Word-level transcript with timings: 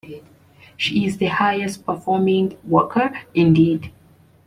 She 0.77 1.05
is 1.05 1.17
the 1.19 1.27
highest 1.27 1.85
performing 1.85 2.57
worker 2.63 3.15
indeed. 3.35 3.91